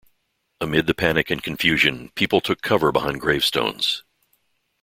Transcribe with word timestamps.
Amid 0.59 0.87
the 0.87 0.95
panic 0.95 1.29
and 1.29 1.43
confusion, 1.43 2.09
people 2.15 2.41
took 2.41 2.63
cover 2.63 2.91
behind 2.91 3.21
gravestones. 3.21 4.01